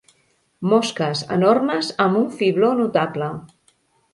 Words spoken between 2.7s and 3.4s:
notable.